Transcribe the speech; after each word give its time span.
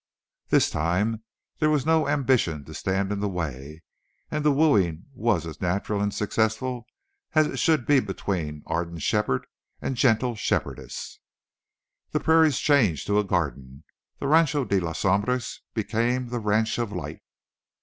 This 0.49 0.71
time 0.71 1.21
there 1.59 1.69
was 1.69 1.85
no 1.85 2.07
ambition 2.07 2.65
to 2.65 2.73
stand 2.73 3.11
in 3.11 3.19
the 3.19 3.29
way, 3.29 3.83
and 4.31 4.43
the 4.43 4.51
wooing 4.51 5.05
was 5.13 5.45
as 5.45 5.61
natural 5.61 6.01
and 6.01 6.11
successful 6.11 6.87
as 7.35 7.59
should 7.59 7.85
be 7.85 7.99
between 7.99 8.63
ardent 8.65 9.03
shepherd 9.03 9.45
and 9.79 9.95
gentle 9.95 10.33
shepherdess. 10.33 11.19
The 12.13 12.19
prairies 12.19 12.57
changed 12.57 13.05
to 13.05 13.19
a 13.19 13.23
garden. 13.23 13.83
The 14.17 14.25
Rancho 14.25 14.65
de 14.65 14.79
las 14.79 15.01
Sombras 15.03 15.59
became 15.75 16.29
the 16.29 16.39
Ranch 16.39 16.79
of 16.79 16.91
Light. 16.91 17.21